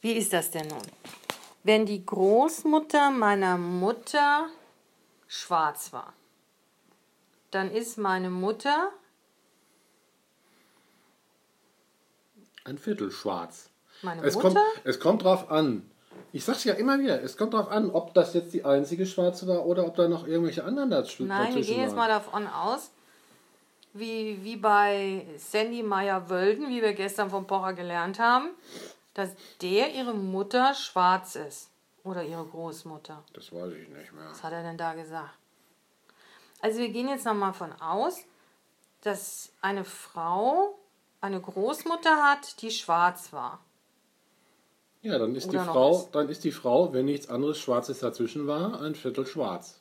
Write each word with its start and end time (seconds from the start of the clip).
Wie 0.00 0.12
ist 0.12 0.32
das 0.32 0.50
denn 0.50 0.68
nun? 0.68 0.82
Wenn 1.64 1.86
die 1.86 2.04
Großmutter 2.04 3.10
meiner 3.10 3.56
Mutter 3.58 4.46
schwarz 5.26 5.92
war, 5.92 6.12
dann 7.50 7.70
ist 7.70 7.98
meine 7.98 8.30
Mutter 8.30 8.90
Ein 12.64 12.76
Viertel 12.78 13.10
schwarz. 13.10 13.70
meine 14.02 14.22
Es 14.22 14.34
Mutter. 14.34 14.48
kommt, 14.50 14.60
es 14.84 15.00
kommt 15.00 15.24
drauf 15.24 15.50
an. 15.50 15.90
Ich 16.32 16.44
sag's 16.44 16.64
ja 16.64 16.74
immer 16.74 16.98
wieder, 16.98 17.22
es 17.22 17.36
kommt 17.38 17.54
drauf 17.54 17.70
an, 17.70 17.90
ob 17.90 18.12
das 18.12 18.34
jetzt 18.34 18.52
die 18.52 18.64
einzige 18.64 19.06
schwarze 19.06 19.48
war 19.48 19.64
oder 19.64 19.86
ob 19.86 19.96
da 19.96 20.06
noch 20.08 20.26
irgendwelche 20.26 20.62
anderen 20.64 20.90
dazw- 20.92 21.24
Nein, 21.24 21.54
wir 21.54 21.62
gehen 21.62 21.80
jetzt 21.80 21.96
mal 21.96 22.08
davon 22.08 22.46
aus, 22.46 22.90
wie, 23.94 24.38
wie 24.44 24.56
bei 24.56 25.26
Sandy 25.38 25.82
Meyer-Wölden, 25.82 26.68
wie 26.68 26.82
wir 26.82 26.92
gestern 26.92 27.30
vom 27.30 27.46
Pocher 27.46 27.72
gelernt 27.72 28.18
haben, 28.18 28.50
dass 29.18 29.30
der 29.60 29.92
ihre 29.94 30.14
Mutter 30.14 30.74
schwarz 30.74 31.34
ist. 31.34 31.70
Oder 32.04 32.22
ihre 32.22 32.44
Großmutter. 32.44 33.24
Das 33.32 33.52
weiß 33.52 33.72
ich 33.72 33.88
nicht 33.88 34.12
mehr. 34.12 34.30
Was 34.30 34.44
hat 34.44 34.52
er 34.52 34.62
denn 34.62 34.78
da 34.78 34.94
gesagt? 34.94 35.36
Also 36.60 36.78
wir 36.78 36.88
gehen 36.90 37.08
jetzt 37.08 37.26
nochmal 37.26 37.52
von 37.52 37.72
aus, 37.82 38.24
dass 39.02 39.50
eine 39.60 39.84
Frau 39.84 40.78
eine 41.20 41.40
Großmutter 41.40 42.22
hat, 42.22 42.62
die 42.62 42.70
schwarz 42.70 43.32
war. 43.32 43.60
Ja, 45.02 45.18
dann 45.18 45.34
ist 45.34 45.52
die 45.52 45.56
Oder 45.56 45.64
Frau, 45.64 46.08
dann 46.12 46.28
ist 46.28 46.44
die 46.44 46.52
Frau, 46.52 46.92
wenn 46.92 47.06
nichts 47.06 47.28
anderes 47.28 47.58
Schwarzes 47.58 47.98
dazwischen 47.98 48.46
war, 48.46 48.80
ein 48.80 48.94
Viertel 48.94 49.26
schwarz. 49.26 49.80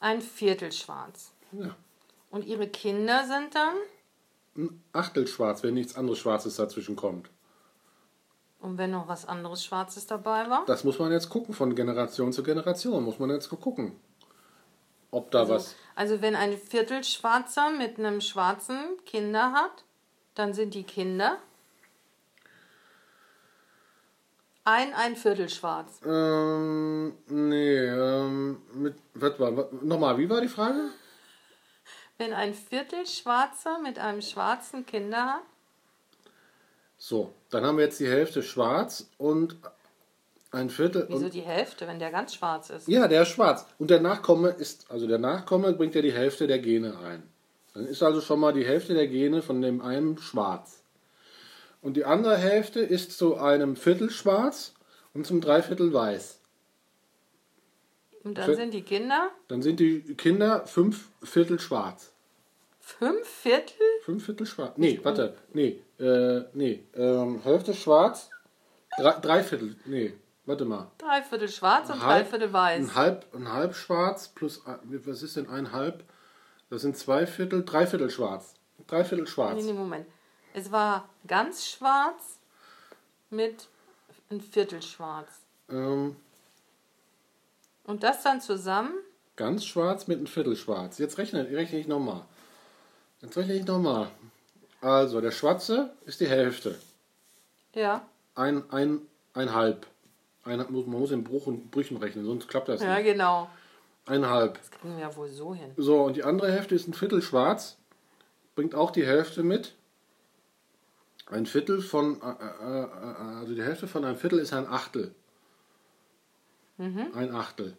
Ein 0.00 0.20
Viertel 0.20 0.72
schwarz. 0.72 1.32
Ja. 1.52 1.74
Und 2.30 2.44
ihre 2.44 2.68
Kinder 2.68 3.26
sind 3.26 3.54
dann, 3.54 3.76
Ein 4.56 4.82
Achtel 4.92 5.26
schwarz, 5.26 5.62
wenn 5.62 5.74
nichts 5.74 5.96
anderes 5.96 6.18
Schwarzes 6.18 6.56
dazwischen 6.56 6.96
kommt. 6.96 7.30
Und 8.60 8.78
wenn 8.78 8.90
noch 8.90 9.08
was 9.08 9.26
anderes 9.26 9.64
Schwarzes 9.64 10.06
dabei 10.06 10.48
war? 10.50 10.64
Das 10.66 10.84
muss 10.84 10.98
man 10.98 11.12
jetzt 11.12 11.28
gucken, 11.28 11.54
von 11.54 11.74
Generation 11.74 12.32
zu 12.32 12.42
Generation 12.42 13.04
muss 13.04 13.18
man 13.18 13.30
jetzt 13.30 13.48
gucken. 13.48 13.92
Ob 15.10 15.30
da 15.30 15.48
was. 15.48 15.74
Also 15.94 16.20
wenn 16.20 16.36
ein 16.36 16.58
Viertelschwarzer 16.58 17.70
mit 17.70 17.98
einem 17.98 18.20
schwarzen 18.20 18.98
Kinder 19.06 19.52
hat, 19.52 19.84
dann 20.34 20.52
sind 20.52 20.74
die 20.74 20.82
Kinder 20.82 21.38
ein 24.68 24.92
ein 24.92 25.16
Viertel 25.16 25.48
schwarz. 25.48 25.98
Ähm, 26.04 27.14
nee, 27.28 27.78
ähm, 27.78 28.60
mit, 28.74 28.96
was 29.14 29.40
war, 29.40 29.56
was, 29.56 29.66
nochmal, 29.80 30.18
wie 30.18 30.28
war 30.28 30.42
die 30.42 30.48
Frage? 30.48 30.90
Wenn 32.18 32.34
ein 32.34 32.52
Viertelschwarzer 32.52 33.78
mit 33.78 33.98
einem 33.98 34.20
schwarzen 34.20 34.84
Kinder 34.84 35.24
hat, 35.24 35.42
So, 36.98 37.32
dann 37.50 37.64
haben 37.64 37.78
wir 37.78 37.84
jetzt 37.84 38.00
die 38.00 38.08
Hälfte 38.08 38.42
schwarz 38.42 39.08
und 39.18 39.56
ein 40.50 40.68
Viertel. 40.68 41.06
wieso 41.08 41.28
die 41.28 41.42
Hälfte, 41.42 41.86
wenn 41.86 41.98
der 41.98 42.10
ganz 42.10 42.34
schwarz 42.34 42.70
ist? 42.70 42.88
ja, 42.88 43.06
der 43.06 43.22
ist 43.22 43.28
schwarz. 43.28 43.66
Und 43.78 43.90
der 43.90 44.00
Nachkomme 44.00 44.50
ist, 44.50 44.90
also 44.90 45.06
der 45.06 45.18
Nachkomme 45.18 45.72
bringt 45.74 45.94
ja 45.94 46.02
die 46.02 46.12
Hälfte 46.12 46.46
der 46.46 46.58
Gene 46.58 46.98
ein. 46.98 47.22
Dann 47.74 47.86
ist 47.86 48.02
also 48.02 48.20
schon 48.20 48.40
mal 48.40 48.52
die 48.52 48.66
Hälfte 48.66 48.94
der 48.94 49.06
Gene 49.06 49.42
von 49.42 49.62
dem 49.62 49.80
einen 49.80 50.18
schwarz. 50.18 50.82
Und 51.80 51.96
die 51.96 52.04
andere 52.04 52.36
Hälfte 52.36 52.80
ist 52.80 53.16
zu 53.16 53.36
einem 53.36 53.76
Viertel 53.76 54.10
schwarz 54.10 54.74
und 55.14 55.26
zum 55.26 55.40
Dreiviertel 55.40 55.92
weiß. 55.92 56.40
Und 58.24 58.36
dann 58.36 58.56
sind 58.56 58.74
die 58.74 58.82
Kinder 58.82 59.30
Dann 59.46 59.62
sind 59.62 59.78
die 59.78 60.00
Kinder 60.16 60.66
fünf 60.66 61.08
Viertel 61.22 61.60
schwarz. 61.60 62.12
Fünf 62.88 63.26
Viertel? 63.28 63.76
Fünf 64.04 64.24
Viertel 64.24 64.46
schwarz. 64.46 64.72
Nee, 64.76 64.98
warte. 65.02 65.36
Nee, 65.52 65.82
äh, 65.98 66.44
nee. 66.54 66.84
Ähm, 66.94 67.40
Hälfte 67.42 67.74
schwarz. 67.74 68.30
Drei, 68.98 69.12
drei 69.20 69.42
Viertel. 69.42 69.76
Nee, 69.84 70.14
warte 70.46 70.64
mal. 70.64 70.90
Drei 70.98 71.22
Viertel 71.22 71.48
schwarz 71.48 71.90
und 71.90 72.02
Halb- 72.02 72.22
drei 72.22 72.24
Viertel 72.24 72.52
weiß. 72.52 72.80
Ein 72.88 72.94
halb, 72.94 73.34
ein 73.34 73.52
halb 73.52 73.74
schwarz 73.74 74.28
plus, 74.28 74.66
ein- 74.66 74.78
was 75.06 75.22
ist 75.22 75.36
denn 75.36 75.48
ein 75.48 75.72
halb? 75.72 76.04
Das 76.70 76.82
sind 76.82 76.96
zwei 76.96 77.26
Viertel, 77.26 77.64
drei 77.64 77.86
Viertel 77.86 78.10
schwarz. 78.10 78.54
Drei 78.86 79.04
Viertel 79.04 79.24
Nee, 79.24 79.30
schwarz. 79.30 79.64
nee, 79.64 79.72
Moment. 79.72 80.06
Es 80.54 80.72
war 80.72 81.08
ganz 81.26 81.66
schwarz 81.66 82.38
mit 83.30 83.68
ein 84.30 84.40
Viertel 84.40 84.80
schwarz. 84.82 85.28
Ähm, 85.70 86.16
Und 87.84 88.02
das 88.02 88.22
dann 88.22 88.40
zusammen 88.40 88.92
ganz 89.36 89.64
schwarz 89.64 90.06
mit 90.08 90.18
einem 90.18 90.26
Viertel 90.26 90.56
schwarz. 90.56 90.98
Jetzt 90.98 91.16
rechne, 91.18 91.48
rechne 91.50 91.78
ich 91.78 91.86
nochmal. 91.86 92.24
Jetzt 93.20 93.36
rechne 93.36 93.54
ich 93.54 93.66
nochmal. 93.66 94.10
Also, 94.80 95.20
der 95.20 95.32
Schwarze 95.32 95.90
ist 96.06 96.20
die 96.20 96.28
Hälfte. 96.28 96.78
Ja, 97.74 98.06
Ein, 98.34 98.70
ein, 98.70 99.00
ein 99.34 99.52
halb. 99.52 99.86
Ein, 100.44 100.58
man 100.58 100.72
muss 100.72 101.10
in 101.10 101.24
Bruch 101.24 101.46
und 101.46 101.70
Brüchen 101.70 101.96
rechnen, 101.96 102.24
sonst 102.24 102.48
klappt 102.48 102.68
das 102.68 102.80
ja 102.82 102.94
nicht. 102.96 103.04
genau. 103.04 103.50
Ein 104.06 104.26
halb. 104.26 104.58
Das 104.58 104.70
kriegen 104.70 104.94
wir 104.96 105.02
ja 105.02 105.16
wohl 105.16 105.28
so 105.28 105.54
hin. 105.54 105.70
So, 105.76 106.02
und 106.02 106.16
die 106.16 106.24
andere 106.24 106.50
Hälfte 106.50 106.74
ist 106.74 106.88
ein 106.88 106.94
Viertel 106.94 107.20
schwarz. 107.20 107.76
Bringt 108.54 108.74
auch 108.74 108.90
die 108.90 109.04
Hälfte 109.06 109.42
mit. 109.42 109.74
Ein 111.26 111.44
Viertel 111.44 111.82
von, 111.82 112.22
äh, 112.22 112.26
äh, 112.26 112.82
äh, 112.84 113.38
also 113.40 113.54
die 113.54 113.62
Hälfte 113.62 113.86
von 113.86 114.04
einem 114.04 114.16
Viertel 114.16 114.38
ist 114.38 114.52
ein 114.54 114.66
Achtel. 114.66 115.14
Ein 116.78 117.34
Achtel. 117.34 117.76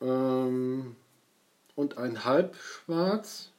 Ähm, 0.00 0.96
und 1.74 1.98
ein 1.98 2.24
halb 2.24 2.54
schwarz, 2.56 3.50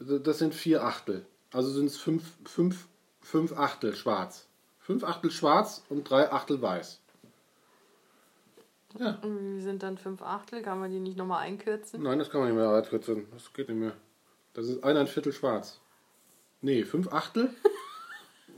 das 0.00 0.38
sind 0.38 0.54
vier 0.54 0.84
Achtel. 0.84 1.26
Also 1.52 1.70
sind 1.70 1.86
es 1.86 1.96
fünf, 1.96 2.24
fünf, 2.44 2.86
fünf 3.20 3.52
Achtel 3.52 3.94
schwarz. 3.94 4.46
Fünf 4.78 5.04
Achtel 5.04 5.30
schwarz 5.30 5.84
und 5.88 6.08
drei 6.08 6.32
Achtel 6.32 6.60
weiß. 6.60 7.00
Ja. 8.98 9.18
Und 9.22 9.56
wie 9.56 9.60
sind 9.60 9.82
dann 9.82 9.98
fünf 9.98 10.22
Achtel? 10.22 10.62
Kann 10.62 10.80
man 10.80 10.90
die 10.90 10.98
nicht 10.98 11.16
nochmal 11.16 11.42
einkürzen? 11.42 12.02
Nein, 12.02 12.18
das 12.18 12.30
kann 12.30 12.40
man 12.40 12.50
nicht 12.50 12.58
mehr 12.58 12.70
einkürzen. 12.70 13.26
Das 13.32 13.52
geht 13.52 13.68
nicht 13.68 13.78
mehr. 13.78 13.92
Das 14.54 14.66
ist 14.66 14.82
ein, 14.82 14.96
ein 14.96 15.06
Viertel 15.06 15.32
schwarz. 15.32 15.80
Nee, 16.60 16.84
fünf 16.84 17.12
Achtel? 17.12 17.54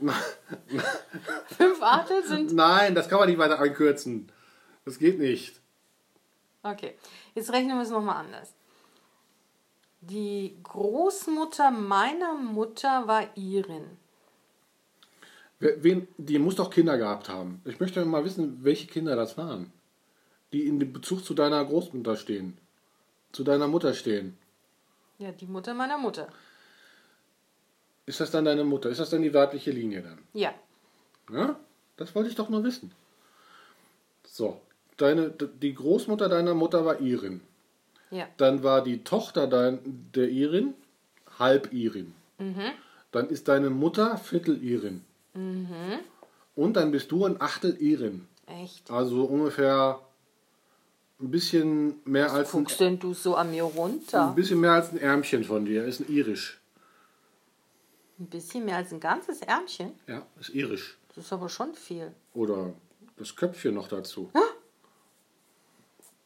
Fünf 1.57 1.81
Achtel 1.81 2.25
sind. 2.25 2.51
Nein, 2.53 2.95
das 2.95 3.07
kann 3.07 3.19
man 3.19 3.29
nicht 3.29 3.37
weiter 3.37 3.59
einkürzen. 3.59 4.31
Das 4.85 4.97
geht 4.97 5.19
nicht. 5.19 5.61
Okay, 6.63 6.95
jetzt 7.35 7.51
rechnen 7.51 7.77
wir 7.77 7.83
es 7.83 7.89
nochmal 7.89 8.17
anders. 8.17 8.53
Die 10.09 10.57
Großmutter 10.63 11.71
meiner 11.71 12.33
Mutter 12.33 13.07
war 13.07 13.37
Irin. 13.37 13.85
Wen, 15.59 16.09
die 16.17 16.39
muss 16.39 16.55
doch 16.55 16.69
Kinder 16.69 16.97
gehabt 16.97 17.29
haben. 17.29 17.61
Ich 17.63 17.79
möchte 17.79 18.03
mal 18.03 18.25
wissen, 18.25 18.63
welche 18.63 18.87
Kinder 18.87 19.15
das 19.15 19.37
waren. 19.37 19.71
Die 20.51 20.67
in 20.67 20.77
Bezug 20.91 21.23
zu 21.23 21.33
deiner 21.33 21.63
Großmutter 21.63 22.17
stehen. 22.17 22.57
Zu 23.31 23.45
deiner 23.45 23.67
Mutter 23.69 23.93
stehen. 23.93 24.37
Ja, 25.19 25.31
die 25.31 25.45
Mutter 25.45 25.73
meiner 25.73 25.97
Mutter. 25.97 26.27
Ist 28.05 28.19
das 28.19 28.31
dann 28.31 28.43
deine 28.43 28.65
Mutter? 28.65 28.89
Ist 28.89 28.99
das 28.99 29.09
dann 29.09 29.21
die 29.21 29.33
weibliche 29.33 29.71
Linie 29.71 30.01
dann? 30.01 30.19
Ja, 30.33 30.53
Ja? 31.31 31.57
Das 31.95 32.13
wollte 32.15 32.29
ich 32.29 32.35
doch 32.35 32.49
nur 32.49 32.63
wissen. 32.63 32.91
So. 34.25 34.59
Deine, 34.97 35.29
die 35.29 35.73
Großmutter 35.73 36.27
deiner 36.27 36.53
Mutter 36.53 36.85
war 36.85 36.99
Irin. 36.99 37.41
Ja. 38.13 38.27
Dann 38.37 38.63
war 38.63 38.83
die 38.83 39.03
Tochter 39.03 39.47
dein, 39.47 39.79
der 40.15 40.29
Irin 40.29 40.73
halb 41.39 41.73
Irin. 41.73 42.13
Dann 43.11 43.27
ist 43.29 43.47
deine 43.47 43.69
Mutter 43.69 44.17
Viertel 44.17 44.61
Irin. 44.63 45.03
Und 46.55 46.73
dann 46.73 46.91
bist 46.91 47.11
du 47.11 47.25
ein 47.25 47.41
Achtel 47.41 47.75
Irin. 47.81 48.27
Echt? 48.45 48.89
Also 48.91 49.23
ungefähr 49.25 49.99
ein 51.19 51.31
bisschen 51.31 51.95
mehr 52.05 52.31
als 52.31 52.53
ein, 52.53 52.63
Guckst 52.63 52.79
denn 52.79 52.99
du 52.99 53.13
so 53.13 53.35
an 53.35 53.51
mir 53.51 53.63
ein 53.65 53.71
runter? 53.71 54.33
bisschen 54.35 54.59
mehr 54.59 54.73
als 54.73 54.91
ein 54.91 54.99
Ärmchen 54.99 55.43
von 55.43 55.65
dir. 55.65 55.85
Ist 55.85 56.01
ein 56.01 56.09
Irisch. 56.11 56.59
Ein 58.19 58.27
bisschen 58.27 58.65
mehr 58.65 58.77
als 58.77 58.91
ein 58.93 58.99
ganzes 58.99 59.41
Ärmchen? 59.41 59.91
Ja, 60.07 60.25
ist 60.39 60.49
irisch. 60.49 60.97
Das 61.15 61.25
ist 61.25 61.33
aber 61.33 61.49
schon 61.49 61.73
viel. 61.73 62.11
Oder 62.33 62.73
das 63.17 63.35
Köpfchen 63.35 63.73
noch 63.73 63.87
dazu. 63.87 64.29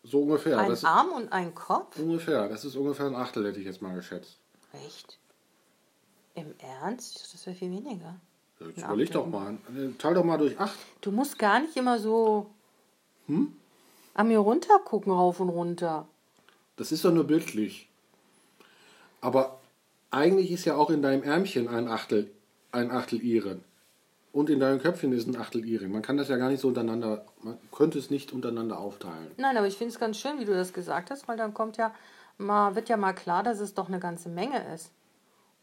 So 0.10 0.22
ungefähr. 0.22 0.58
Ein 0.60 0.70
das 0.70 0.86
Arm 0.86 1.10
und 1.10 1.32
ein 1.32 1.54
Kopf? 1.54 1.98
ungefähr. 2.00 2.48
Das 2.48 2.64
ist 2.66 2.76
ungefähr 2.76 3.08
ein 3.08 3.16
Achtel, 3.16 3.46
hätte 3.48 3.60
ich 3.60 3.66
jetzt 3.66 3.82
mal 3.82 3.94
geschätzt. 3.96 4.38
Echt? 4.86 5.18
Im 6.36 6.54
Ernst? 6.60 7.34
Das 7.34 7.46
wäre 7.46 7.56
viel 7.56 7.72
weniger. 7.72 8.16
Jetzt 8.60 8.78
Ein 8.80 8.86
überleg 8.86 9.10
Achtel. 9.10 9.22
doch 9.22 9.28
mal. 9.28 9.54
Äh, 9.76 9.92
Teil 9.98 10.14
doch 10.14 10.24
mal 10.24 10.38
durch 10.38 10.60
acht. 10.60 10.78
Du 11.02 11.12
musst 11.12 11.38
gar 11.38 11.60
nicht 11.60 11.76
immer 11.76 12.00
so 12.00 12.48
Hm? 13.28 13.54
an 14.14 14.28
mir 14.30 14.40
runter 14.40 14.80
gucken, 14.80 15.12
rauf 15.12 15.40
und 15.40 15.50
runter. 15.50 16.08
Das 16.78 16.92
ist 16.92 17.04
doch 17.04 17.12
nur 17.12 17.26
bildlich. 17.26 17.90
Aber 19.22 19.60
eigentlich 20.12 20.52
ist 20.52 20.66
ja 20.66 20.76
auch 20.76 20.90
in 20.90 21.02
deinem 21.02 21.24
Ärmchen 21.24 21.68
ein 21.68 21.88
Achtel, 21.88 22.32
ein 22.72 22.92
Achtel 22.92 23.22
Iren. 23.22 23.64
Und 24.38 24.52
in 24.52 24.60
deinem 24.60 24.80
Köpfchen 24.80 25.14
ist 25.14 25.28
ein 25.28 25.36
Achtel 25.36 25.66
Iren. 25.66 25.92
Man 25.92 26.04
kann 26.04 26.16
das 26.16 26.28
ja 26.28 26.38
gar 26.38 26.50
nicht 26.50 26.60
so 26.62 26.68
untereinander, 26.68 27.26
man 27.42 27.58
könnte 27.72 27.98
es 27.98 28.12
nicht 28.12 28.34
untereinander 28.34 28.78
aufteilen. 28.78 29.32
Nein, 29.38 29.58
aber 29.58 29.66
ich 29.66 29.78
finde 29.78 29.94
es 29.94 30.00
ganz 30.00 30.20
schön, 30.20 30.40
wie 30.40 30.46
du 30.46 30.54
das 30.54 30.74
gesagt 30.74 31.10
hast, 31.10 31.28
weil 31.28 31.38
dann 31.38 31.56
kommt 31.56 31.78
ja 31.78 31.92
mal, 32.38 32.76
wird 32.76 32.88
ja 32.88 32.98
mal 32.98 33.14
klar, 33.14 33.42
dass 33.42 33.60
es 33.60 33.74
doch 33.74 33.88
eine 33.88 34.00
ganze 34.00 34.30
Menge 34.30 34.64
ist. 34.76 34.92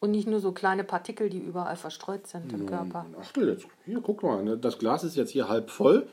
Und 0.01 0.11
nicht 0.11 0.27
nur 0.27 0.41
so 0.41 0.51
kleine 0.51 0.83
Partikel, 0.83 1.31
die 1.31 1.39
überall 1.39 1.77
verstreut 1.77 2.27
sind 2.27 2.53
im 2.53 2.67
Körper. 2.67 3.07
Achtel 3.21 3.49
jetzt. 3.49 3.65
Hier, 3.85 4.01
guck 4.01 4.25
mal. 4.25 4.43
ne, 4.43 4.59
Das 4.59 4.77
Glas 4.81 5.05
ist 5.05 5.15
jetzt 5.15 5.31
hier 5.31 5.49
halb 5.49 5.71
voll. 5.71 6.09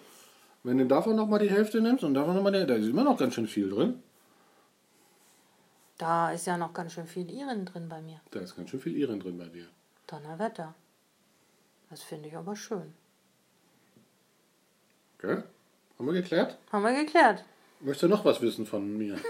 Wenn 0.61 0.77
du 0.77 0.85
davon 0.85 1.15
nochmal 1.15 1.39
die 1.39 1.49
Hälfte 1.49 1.81
nimmst 1.81 2.03
und 2.03 2.13
davon 2.13 2.35
nochmal 2.35 2.51
die 2.51 2.67
da 2.67 2.75
ist 2.75 2.87
immer 2.87 3.03
noch 3.03 3.17
ganz 3.17 3.33
schön 3.33 3.47
viel 3.47 3.71
drin. 3.71 4.03
Da 5.97 6.31
ist 6.31 6.45
ja 6.45 6.57
noch 6.57 6.75
ganz 6.75 6.93
schön 6.93 7.07
viel 7.07 7.27
Iren 7.31 7.65
drin 7.65 7.89
bei 7.89 8.03
mir. 8.03 8.21
Da 8.29 8.39
ist 8.39 8.55
ganz 8.55 8.69
schön 8.69 8.79
viel 8.79 8.95
Iren 8.95 9.19
drin 9.19 9.39
bei 9.39 9.45
dir. 9.45 9.65
Donnerwetter. 10.05 10.75
Das 11.91 12.01
finde 12.01 12.29
ich 12.29 12.35
aber 12.35 12.55
schön. 12.55 12.93
Gell? 15.19 15.43
Haben 15.99 16.05
wir 16.07 16.13
geklärt? 16.13 16.57
Haben 16.71 16.83
wir 16.83 16.95
geklärt. 17.03 17.43
Möchtest 17.81 18.03
du 18.03 18.07
noch 18.07 18.25
was 18.25 18.41
wissen 18.41 18.65
von 18.65 18.97
mir? 18.97 19.19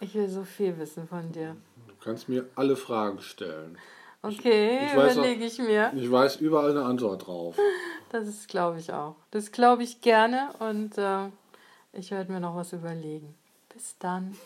Ich 0.00 0.14
will 0.14 0.28
so 0.28 0.44
viel 0.44 0.76
wissen 0.78 1.08
von 1.08 1.32
dir. 1.32 1.56
Du 1.88 1.94
kannst 2.02 2.28
mir 2.28 2.46
alle 2.54 2.76
Fragen 2.76 3.20
stellen. 3.20 3.78
Okay, 4.22 4.92
überlege 4.92 5.44
ich 5.46 5.58
mir. 5.58 5.92
Ich 5.94 6.10
weiß 6.10 6.36
überall 6.36 6.70
eine 6.72 6.84
Antwort 6.84 7.26
drauf. 7.26 7.56
Das 8.10 8.28
ist, 8.28 8.46
glaube 8.46 8.78
ich, 8.78 8.92
auch. 8.92 9.16
Das 9.32 9.50
glaube 9.50 9.82
ich 9.82 10.00
gerne 10.00 10.50
und 10.60 10.96
äh, 10.96 11.28
ich 11.92 12.12
werde 12.12 12.30
mir 12.32 12.38
noch 12.38 12.54
was 12.54 12.72
überlegen. 12.72 13.34
Bis 13.68 13.98
dann. 13.98 14.36